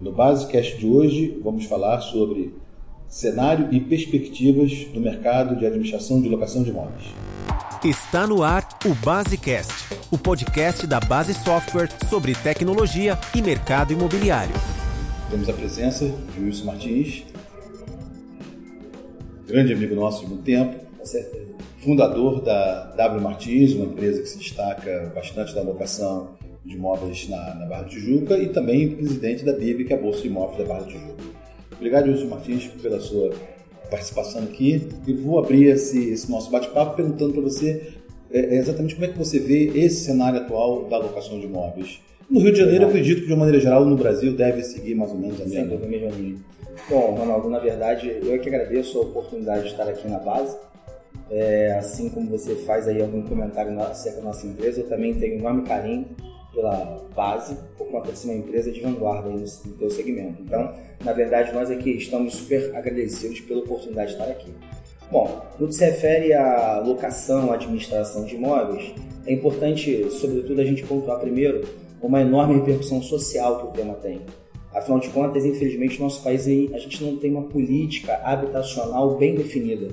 [0.00, 2.54] No Basecast de hoje, vamos falar sobre
[3.06, 7.04] cenário e perspectivas do mercado de administração de locação de imóveis.
[7.84, 14.54] Está no ar o Basecast, o podcast da Base Software sobre tecnologia e mercado imobiliário.
[15.30, 17.24] Temos a presença de Wilson Martins,
[19.46, 20.82] grande amigo nosso de muito tempo,
[21.76, 27.54] fundador da W Martins, uma empresa que se destaca bastante da locação de imóveis na,
[27.54, 30.58] na Barra do Tijuca e também presidente da BIB, que é a Bolsa de Imóveis
[30.58, 31.22] da Barra do Tijuca.
[31.72, 33.32] Obrigado, Wilson Martins, pela sua
[33.90, 37.94] participação aqui e vou abrir esse, esse nosso bate-papo perguntando para você
[38.30, 42.00] é, exatamente como é que você vê esse cenário atual da locação de imóveis.
[42.28, 44.94] No Rio de Janeiro, eu acredito que de uma maneira geral no Brasil deve seguir
[44.94, 45.78] mais ou menos a mesma.
[45.78, 46.36] Sim, mesma linha.
[46.88, 50.56] Bom, Ronaldo, na verdade, eu é que agradeço a oportunidade de estar aqui na base.
[51.28, 55.36] É, assim como você faz aí algum comentário acerca da nossa empresa, eu também tenho
[55.36, 56.06] um enorme carinho
[56.52, 60.42] pela base, por conta de ser uma empresa de vanguarda no, seu segmento.
[60.42, 60.72] Então,
[61.04, 64.52] na verdade, nós aqui estamos super agradecidos pela oportunidade de estar aqui.
[65.10, 68.94] Bom, no que se refere à locação, à administração de imóveis,
[69.26, 71.62] é importante, sobretudo, a gente pontuar primeiro
[72.00, 74.20] uma enorme repercussão social que o tema tem.
[74.72, 79.34] Afinal de contas, infelizmente, no nosso país a gente não tem uma política habitacional bem
[79.34, 79.88] definida.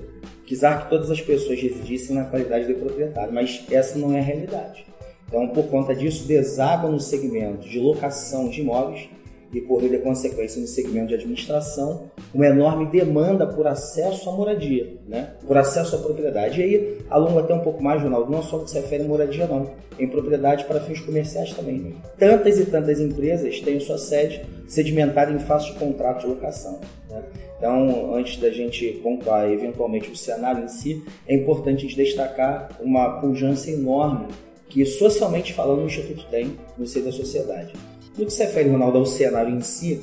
[0.46, 4.24] Quisar que todas as pessoas residissem na qualidade de proprietário, mas essa não é a
[4.24, 4.86] realidade.
[5.28, 9.10] Então, por conta disso, desaba no segmento de locação de imóveis
[9.54, 14.98] e, por via consequência, no segmento de administração, uma enorme demanda por acesso à moradia,
[15.08, 15.34] né?
[15.46, 16.60] por acesso à propriedade.
[16.60, 19.48] E aí, alongo até um pouco mais, Ronaldo, não só que se refere à moradia,
[19.48, 19.70] não,
[20.00, 21.96] em propriedade para fins comerciais também.
[22.18, 26.80] Tantas e tantas empresas têm sua sede sedimentada em face de contrato de locação.
[27.10, 27.24] Né?
[27.58, 32.70] Então, antes da gente pontuar eventualmente o cenário em si, é importante a gente destacar
[32.80, 34.28] uma pujança enorme
[34.70, 37.74] que socialmente falando o Instituto tem no seio da sociedade.
[38.18, 40.02] No que se refere, Ronaldo, ao cenário em si,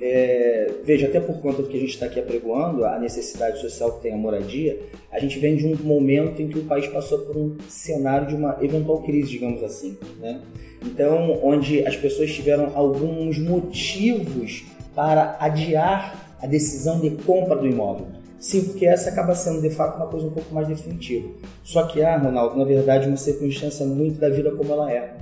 [0.00, 3.92] é, veja, até por conta do que a gente está aqui apregoando, a necessidade social
[3.92, 4.78] que tem a moradia,
[5.10, 8.34] a gente vem de um momento em que o país passou por um cenário de
[8.34, 9.96] uma eventual crise, digamos assim.
[10.20, 10.40] Né?
[10.84, 18.06] Então, onde as pessoas tiveram alguns motivos para adiar a decisão de compra do imóvel.
[18.38, 21.28] Sim, porque essa acaba sendo de fato uma coisa um pouco mais definitiva.
[21.64, 25.14] Só que há, Ronaldo, na verdade, uma circunstância muito da vida como ela é.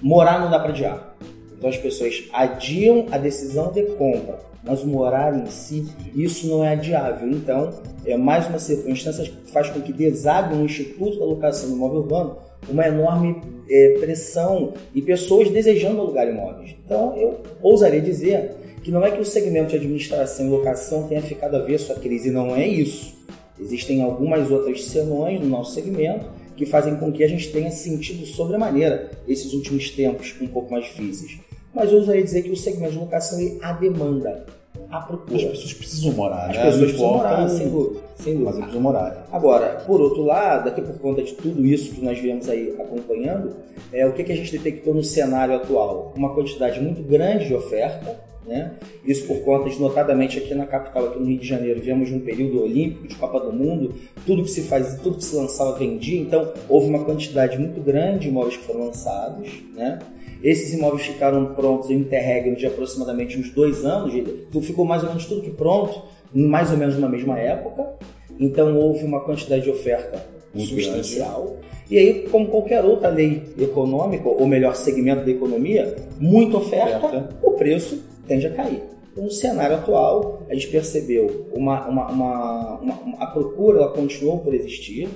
[0.00, 1.16] Morar não dá para adiar.
[1.56, 6.72] Então as pessoas adiam a decisão de compra, mas morar em si, isso não é
[6.72, 7.28] adiável.
[7.28, 7.70] Então,
[8.04, 12.00] é mais uma circunstância que faz com que desague no Instituto da Locação do Imóvel
[12.00, 12.36] Urbano
[12.68, 16.74] uma enorme é, pressão e pessoas desejando alugar imóveis.
[16.84, 21.22] Então, eu ousaria dizer que não é que o segmento de administração e locação tenha
[21.22, 23.14] ficado avesso à crise, não é isso.
[23.58, 26.26] Existem algumas outras senões no nosso segmento
[26.56, 30.84] que fazem com que a gente tenha sentido sobremaneira esses últimos tempos um pouco mais
[30.84, 31.38] difíceis.
[31.74, 34.44] Mas eu usaria dizer que o segmento de locação é a demanda,
[34.90, 35.36] a procura.
[35.36, 36.62] As pessoas precisam morar, As né?
[36.64, 38.00] pessoas precisam morar, sem dúvida.
[38.16, 38.50] Sem dúvida.
[38.50, 39.28] Mas precisam morar.
[39.32, 43.56] Agora, por outro lado, até por conta de tudo isso que nós viemos aí acompanhando,
[43.92, 46.12] é, o que, que a gente detectou no cenário atual?
[46.14, 48.72] Uma quantidade muito grande de oferta, né?
[49.04, 52.14] Isso por conta de, notadamente aqui na capital, aqui no Rio de Janeiro, viemos de
[52.14, 53.94] um período olímpico, de Copa do Mundo,
[54.26, 58.20] tudo que se fazia, tudo que se lançava vendia, então houve uma quantidade muito grande
[58.20, 59.48] de imóveis que foram lançados.
[59.74, 59.98] Né?
[60.42, 65.08] Esses imóveis ficaram prontos em interregno de aproximadamente uns dois anos, então ficou mais ou
[65.08, 67.94] menos tudo que pronto, mais ou menos na mesma época.
[68.40, 71.44] Então houve uma quantidade de oferta muito substancial.
[71.44, 71.72] Grande.
[71.90, 77.36] E aí, como qualquer outra lei econômica, ou melhor, segmento da economia, muita oferta, oferta.
[77.42, 78.82] o preço tende a cair.
[79.12, 84.38] Então, no cenário atual, a gente percebeu uma, uma, uma, uma, a procura ela continuou
[84.38, 85.08] por existir,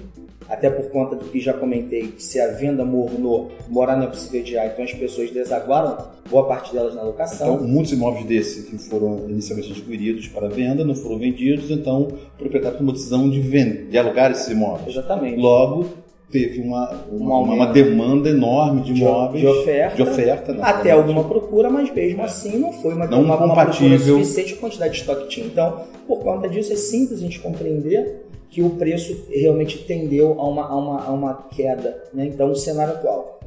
[0.48, 4.06] até por conta do que já comentei, que se a venda mornou, morar não é
[4.08, 5.96] possível adiar, então as pessoas desaguaram
[6.30, 7.54] boa parte delas na locação.
[7.54, 12.38] Então, muitos imóveis desses que foram inicialmente adquiridos para venda não foram vendidos, então o
[12.38, 14.88] proprietário tomou decisão de, vender, de alugar esses imóveis.
[14.88, 15.40] Exatamente.
[15.40, 15.86] Logo,
[16.30, 19.40] teve uma, uma, uma, uma, demanda enorme de imóveis.
[19.40, 19.96] De oferta.
[19.96, 22.24] De oferta né, até alguma procura, mas mesmo é.
[22.24, 23.86] assim não foi uma, não uma, compatível.
[23.88, 25.46] uma procura suficiente a quantidade de estoque que tinha.
[25.46, 30.48] Então, por conta disso, é simples a gente compreender que o preço realmente tendeu a
[30.48, 32.02] uma, a uma, a uma queda.
[32.12, 32.26] Né?
[32.26, 33.40] Então, o cenário atual.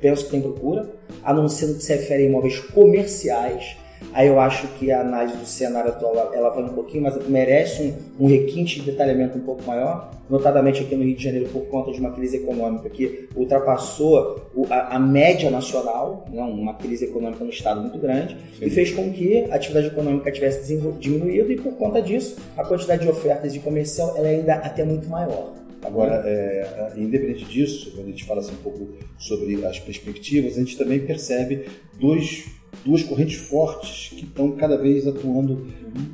[0.00, 0.88] Penso que tem procura,
[1.24, 3.76] a não ser no que se refere a imóveis comerciais,
[4.12, 7.94] Aí eu acho que a análise do cenário atual ela vai um pouquinho, mas merece
[8.18, 11.66] um, um requinte de detalhamento um pouco maior, notadamente aqui no Rio de Janeiro por
[11.66, 17.44] conta de uma crise econômica que ultrapassou a, a média nacional, né, uma crise econômica
[17.44, 18.66] no estado muito grande, Sim.
[18.66, 23.02] e fez com que a atividade econômica tivesse diminuído e por conta disso a quantidade
[23.02, 25.52] de ofertas de comercial ela é ainda até muito maior.
[25.82, 30.60] Agora, é, independente disso, quando a gente fala assim, um pouco sobre as perspectivas, a
[30.60, 31.66] gente também percebe
[32.00, 35.66] dois duas correntes fortes que estão cada vez atuando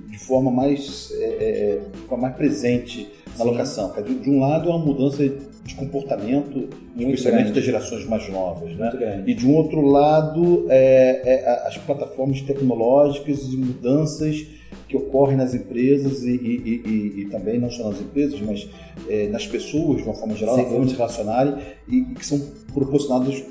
[0.08, 3.50] de forma mais, é, é, de forma mais presente na Sim.
[3.50, 3.92] locação.
[4.02, 5.28] De, um lado é uma mudança
[5.64, 7.52] de comportamento, Muito especialmente grande.
[7.52, 8.76] das gerações mais novas.
[8.76, 9.24] Né?
[9.26, 14.46] E de um outro lado, é, é, as plataformas tecnológicas e mudanças
[14.88, 18.68] que ocorrem nas empresas e, e, e, e, também não só nas empresas, mas
[19.08, 21.54] é, nas pessoas, de uma forma geral, na forma de relacionarem
[21.88, 22.38] e, que são
[22.72, 23.42] proporcionadas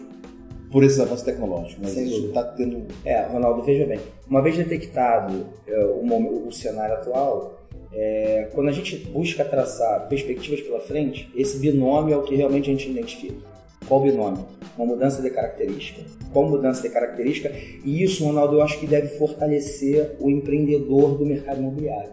[0.74, 1.78] por esses avanços tecnológicos.
[1.80, 2.88] Mas Sem isso está tendo.
[3.06, 7.60] É, Ronaldo, veja bem, uma vez detectado é, o, o cenário atual,
[7.94, 12.72] é, quando a gente busca traçar perspectivas pela frente, esse binômio é o que realmente
[12.72, 13.54] a gente identifica.
[13.88, 14.44] Qual binômio?
[14.76, 16.02] Uma mudança de característica.
[16.32, 17.52] Qual mudança de característica?
[17.86, 22.10] E isso, Ronaldo, eu acho que deve fortalecer o empreendedor do mercado imobiliário.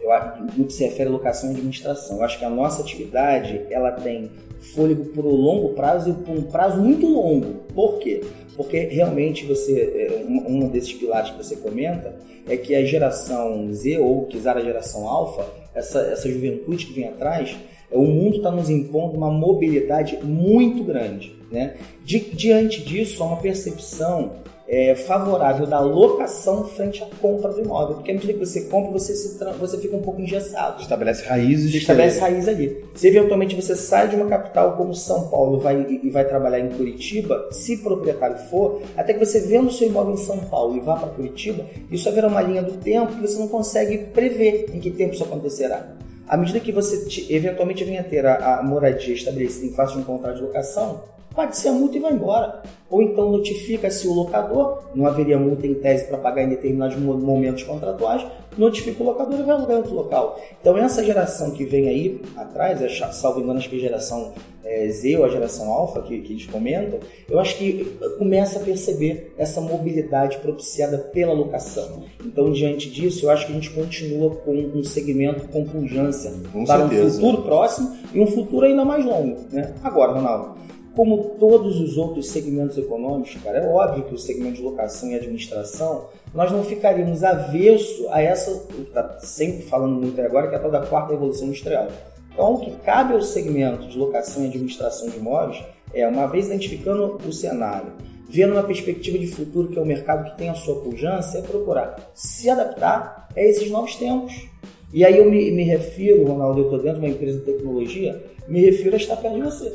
[0.00, 0.10] Eu,
[0.56, 2.16] no que se refere à locação e administração.
[2.16, 6.36] Eu acho que a nossa atividade ela tem fôlego por um longo prazo e por
[6.36, 7.64] um prazo muito longo.
[7.74, 8.20] Por quê?
[8.56, 12.14] Porque realmente você, é, um desses pilares que você comenta
[12.46, 17.08] é que a geração Z, ou quiser a geração alfa, essa, essa juventude que vem
[17.08, 17.56] atrás,
[17.90, 21.34] é, o mundo está nos impondo uma mobilidade muito grande.
[21.50, 21.76] Né?
[22.04, 24.32] Di, diante disso, há uma percepção
[24.70, 27.96] é, favorável da locação frente à compra do imóvel.
[27.96, 30.80] Porque à medida que você compra, você, se, você fica um pouco engessado.
[30.80, 31.74] Estabelece raízes.
[31.74, 32.84] Estabelece raiz ali.
[32.94, 36.68] Se eventualmente você sai de uma capital como São Paulo vai, e vai trabalhar em
[36.68, 40.80] Curitiba, se proprietário for, até que você venda o seu imóvel em São Paulo e
[40.80, 44.78] vá para Curitiba, isso haverá uma linha do tempo que você não consegue prever em
[44.78, 45.96] que tempo isso acontecerá.
[46.28, 49.94] À medida que você te, eventualmente venha a ter a, a moradia estabelecida em face
[49.94, 51.02] de um contrato de locação,
[51.34, 52.62] pode ser a multa e vai embora.
[52.90, 57.62] Ou então notifica-se o locador, não haveria multa em tese para pagar em determinados momentos
[57.62, 58.26] contratuais,
[58.58, 60.40] notifica o locador e vai alugar em outro local.
[60.60, 64.32] Então essa geração que vem aí atrás, é, salvo engano, acho que é a geração
[64.64, 66.98] é, Z ou a geração Alpha que, que eles comentam,
[67.28, 72.02] eu acho que começa a perceber essa mobilidade propiciada pela locação.
[72.24, 76.64] Então, diante disso, eu acho que a gente continua com um segmento com pujança com
[76.64, 77.18] para certeza.
[77.18, 79.38] um futuro próximo e um futuro ainda mais longo.
[79.50, 79.74] Né?
[79.82, 80.58] Agora, Ronaldo,
[80.94, 85.14] como todos os outros segmentos econômicos, cara, é óbvio que o segmento de locação e
[85.14, 90.54] administração, nós não ficaríamos avesso a essa, o que está sempre falando muito agora, que
[90.54, 91.88] é a tal da quarta revolução industrial.
[92.32, 95.62] Então, o que cabe ao segmento de locação e administração de imóveis
[95.94, 97.92] é, uma vez identificando o cenário,
[98.28, 101.42] vendo uma perspectiva de futuro que é o mercado que tem a sua pujança, é
[101.42, 104.48] procurar se adaptar a esses novos tempos.
[104.92, 108.20] E aí eu me, me refiro, Ronaldo, eu estou dentro de uma empresa de tecnologia,
[108.48, 109.72] me refiro a estar perto de você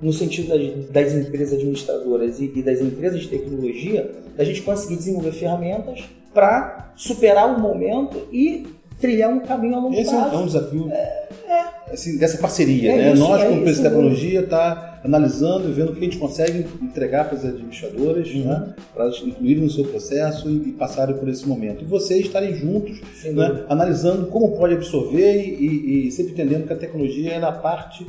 [0.00, 4.96] no sentido das, das empresas administradoras e, e, das empresas de tecnologia, da gente conseguir
[4.96, 8.66] desenvolver ferramentas para superar o momento e
[9.00, 10.34] trilhar um caminho a longo Esse prazo.
[10.34, 11.92] é um desafio é, é.
[11.92, 13.12] Assim, dessa parceria, é né?
[13.12, 16.16] Isso, Nós, como é empresa de tecnologia, está analisando e vendo o que a gente
[16.16, 18.44] consegue entregar para as administradoras, uhum.
[18.44, 18.74] né?
[18.92, 21.84] para elas incluírem no seu processo e, e, passarem por esse momento.
[21.84, 23.64] E vocês estarem juntos, né?
[23.68, 28.06] analisando como pode absorver e, e, e sempre entendendo que a tecnologia é na parte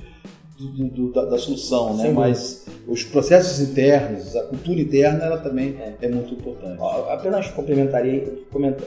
[0.58, 2.10] do, do, da, da, solução, né?
[2.12, 6.82] Mas os processos internos, a cultura interna, ela também é, é muito importante.
[7.10, 8.34] Apenas complementaria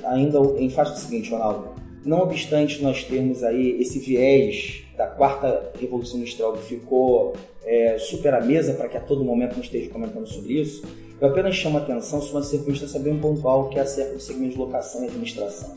[0.05, 1.69] ainda em face do seguinte, Ronaldo.
[2.05, 7.35] Não obstante nós termos aí esse viés da quarta revolução industrial que ficou
[7.65, 10.83] é, super à mesa para que a todo momento gente esteja comentando sobre isso,
[11.21, 14.53] eu apenas chamo a atenção sobre uma circunstância bem pontual que é acerca do segmento
[14.53, 15.77] de locação e administração.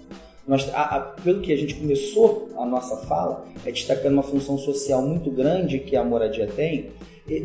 [0.52, 4.58] Nós, a, a, pelo que a gente começou a nossa fala, é destacando uma função
[4.58, 6.90] social muito grande que a moradia tem,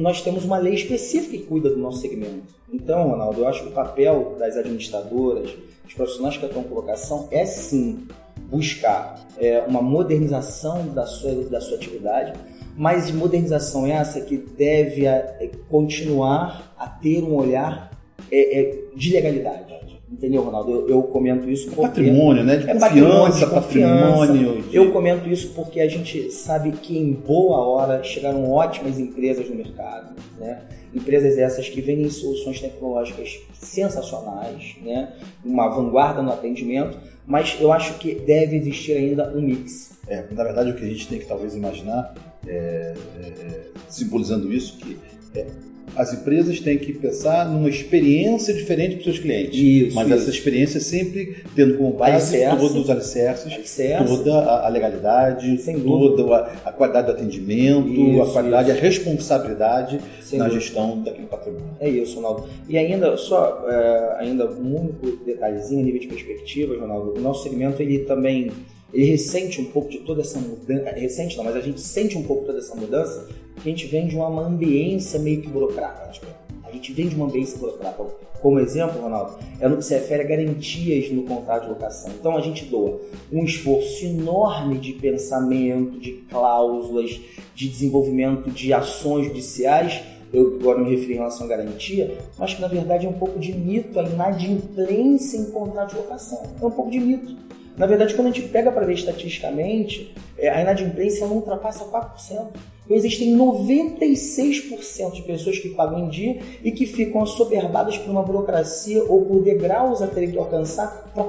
[0.01, 2.53] nós temos uma lei específica que cuida do nosso segmento.
[2.73, 7.29] Então, Ronaldo, eu acho que o papel das administradoras, dos profissionais que atuam com locação,
[7.31, 8.09] é sim
[8.51, 12.33] buscar é, uma modernização da sua, da sua atividade,
[12.77, 17.89] mas modernização essa que deve a, é, continuar a ter um olhar
[18.33, 19.76] é, é de legalidade.
[20.11, 20.71] Entendeu, Ronaldo?
[20.71, 21.83] Eu, eu comento isso porque.
[21.83, 22.59] Patrimônio, né?
[22.59, 24.63] De é confiança, patrimônio.
[24.63, 24.77] De...
[24.77, 29.57] Eu comento isso porque a gente sabe que em boa hora chegaram ótimas empresas no
[29.57, 30.63] mercado, né?
[30.95, 35.13] Empresas essas que vendem soluções tecnológicas sensacionais, né?
[35.45, 39.99] Uma vanguarda no atendimento, mas eu acho que deve existir ainda um mix.
[40.07, 42.15] É, na verdade o que a gente tem que talvez imaginar,
[42.47, 44.97] é, é, simbolizando isso, que
[45.35, 45.47] é,
[45.95, 49.59] as empresas têm que pensar numa experiência diferente para os seus clientes.
[49.59, 50.17] Isso, mas isso.
[50.17, 54.05] essa experiência sempre tendo como base Alicerce, todos os alicerces, alicerce.
[54.05, 60.39] toda a, legalidade, toda a, a, qualidade do atendimento, isso, a qualidade, a responsabilidade Sem
[60.39, 60.65] na dúvida.
[60.65, 61.71] gestão daquele patrimônio.
[61.81, 62.49] É isso, Ronaldo.
[62.69, 67.43] E ainda, só é, ainda um único detalhezinho a nível de perspectiva, Ronaldo, o nosso
[67.43, 68.51] segmento ele também
[68.93, 72.23] ele ressente um pouco de toda essa mudança, recente não, mas a gente sente um
[72.23, 76.27] pouco toda essa mudança, a gente vem de uma ambiência meio que burocrática.
[76.65, 78.05] A gente vem de uma ambiência burocrática.
[78.41, 82.13] Como exemplo, Ronaldo, é no que se refere a garantias no contrato de locação.
[82.13, 83.01] Então a gente doa
[83.33, 87.19] um esforço enorme de pensamento, de cláusulas,
[87.55, 92.61] de desenvolvimento de ações judiciais eu agora me referi em relação à garantia, mas que
[92.61, 96.43] na verdade é um pouco de mito a inadimplência em contrato de locação.
[96.61, 97.37] É um pouco de mito.
[97.77, 102.49] Na verdade, quando a gente pega para ver estatisticamente, é, a inadimplência não ultrapassa 4%.
[102.87, 108.23] Então, existem 96% de pessoas que pagam em dia e que ficam assoberbadas por uma
[108.23, 111.25] burocracia ou por degraus a terem que alcançar para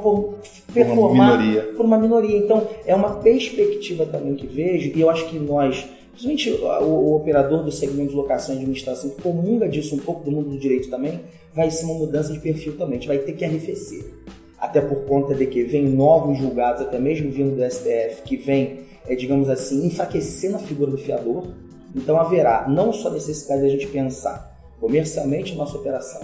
[0.72, 1.74] performar por uma, minoria.
[1.76, 2.38] por uma minoria.
[2.38, 7.16] Então, é uma perspectiva também que vejo, e eu acho que nós, principalmente o, o
[7.16, 10.60] operador do segmento de locação e administração, que comunga disso um pouco do mundo do
[10.60, 11.20] direito também,
[11.56, 12.98] vai ser uma mudança de perfil também.
[12.98, 14.06] A gente vai ter que arrefecer.
[14.60, 18.86] Até por conta de que vem novos julgados, até mesmo vindo do STF, que vem
[19.08, 21.48] é, digamos assim, enfraquecendo a figura do fiador.
[21.96, 26.22] Então haverá não só necessidade de a gente pensar comercialmente nossa operação,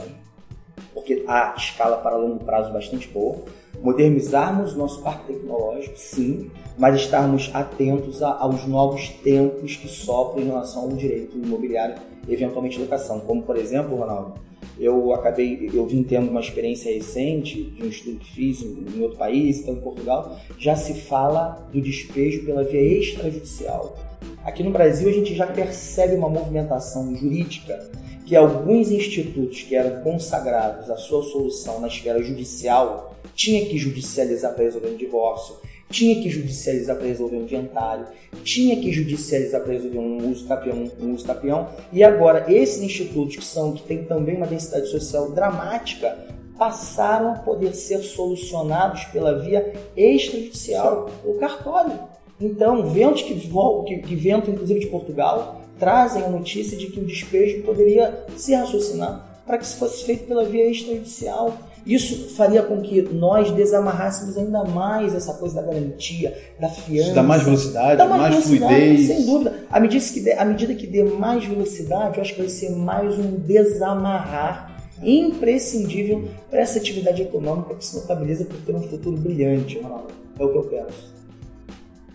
[0.94, 3.40] porque há escala para longo prazo bastante boa,
[3.82, 10.48] modernizarmos nosso parque tecnológico, sim, mas estarmos atentos a, aos novos tempos que sopram em
[10.48, 11.96] relação ao direito imobiliário,
[12.30, 14.36] eventualmente locação, como por exemplo, Ronaldo,
[14.80, 19.18] eu acabei, eu vim tendo uma experiência recente de um estudo que fiz em, outro
[19.18, 23.98] país, então em Portugal, já se fala do despejo pela via extrajudicial.
[24.44, 27.92] Aqui no Brasil a gente já percebe uma movimentação jurídica
[28.26, 34.54] que alguns institutos que eram consagrados à sua solução na esfera judicial tinha que judicializar
[34.54, 35.56] para resolver um divórcio,
[35.94, 38.08] tinha que judicializar para resolver um inventário,
[38.44, 41.70] tinha que judicializar para resolver um uso capião, um uso capião.
[41.92, 46.18] E agora esses institutos que são que têm também uma densidade social dramática
[46.58, 52.00] passaram a poder ser solucionados pela via extrajudicial, o cartório.
[52.42, 57.06] Então, ventos que, que, que ventam, inclusive de Portugal, trazem a notícia de que o
[57.06, 61.58] despejo poderia se raciocinar para que isso fosse feito pela via extrajudicial.
[61.86, 67.08] Isso faria com que nós desamarrássemos ainda mais essa coisa da garantia, da fiança.
[67.08, 69.08] Isso dá mais velocidade, dá mais, mais velocidade, fluidez.
[69.08, 69.54] Sem dúvida.
[69.70, 72.70] À medida, que dê, à medida que dê mais velocidade, eu acho que vai ser
[72.72, 74.74] mais um desamarrar
[75.04, 80.14] imprescindível para essa atividade econômica que se notabiliza por ter um futuro brilhante, Ronaldo.
[80.40, 81.14] É o que eu penso.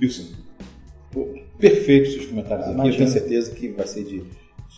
[0.01, 0.25] Wilson,
[1.59, 2.89] perfeito seus comentários ah, aqui.
[2.89, 4.25] Eu tenho certeza que vai ser de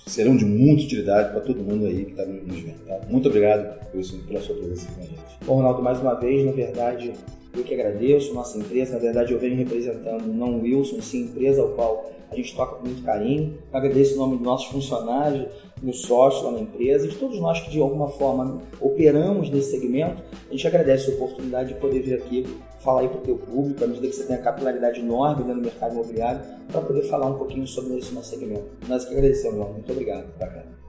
[0.07, 2.85] serão de muita utilidade para todo mundo aí que está nos vendo.
[2.87, 3.01] Tá?
[3.09, 5.39] Muito obrigado Wilson, pela sua presença aqui com a gente.
[5.47, 7.13] Bom, Ronaldo, mais uma vez, na verdade,
[7.57, 11.71] eu que agradeço, nossa empresa, na verdade eu venho representando não Wilson, sim empresa ao
[11.71, 13.59] qual a gente toca com muito carinho.
[13.73, 15.47] Agradeço o nome dos nossos funcionários,
[15.83, 20.23] dos sócios lá na empresa, de todos nós que de alguma forma operamos nesse segmento.
[20.49, 22.47] A gente agradece a oportunidade de poder vir aqui
[22.81, 25.55] falar aí para o teu público, à medida que você tem a capilaridade enorme do
[25.55, 28.65] mercado imobiliário, para poder falar um pouquinho sobre esse nosso segmento.
[28.89, 30.27] Nós que agradecemos, Muito obrigado.
[30.39, 30.80] Bacana.